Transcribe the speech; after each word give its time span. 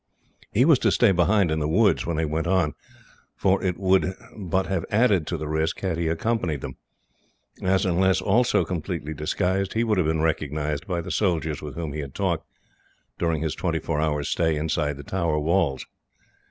He 0.51 0.65
was 0.65 0.79
to 0.79 0.91
stay 0.91 1.11
behind 1.11 1.51
in 1.51 1.59
the 1.59 1.67
wood, 1.67 2.05
when 2.05 2.17
they 2.17 2.25
went 2.25 2.47
on, 2.47 2.73
for 3.35 3.63
it 3.63 3.77
would 3.77 4.15
but 4.35 4.65
have 4.65 4.83
added 4.89 5.27
to 5.27 5.37
the 5.37 5.47
risk 5.47 5.79
had 5.81 5.99
he 5.99 6.07
accompanied 6.07 6.61
them, 6.61 6.77
as, 7.61 7.85
unless 7.85 8.19
also 8.19 8.65
completely 8.65 9.13
disguised, 9.13 9.73
he 9.73 9.83
would 9.83 9.99
have 9.99 10.07
been 10.07 10.23
recognised 10.23 10.87
by 10.87 11.01
the 11.01 11.11
soldiers 11.11 11.61
with 11.61 11.75
whom 11.75 11.93
he 11.93 11.99
had 11.99 12.15
talked, 12.15 12.47
during 13.19 13.43
his 13.43 13.53
twenty 13.53 13.77
four 13.77 14.01
hours' 14.01 14.27
stay 14.27 14.55
inside 14.55 14.97
the 14.97 15.03
Tower 15.03 15.37
walls. 15.39 15.85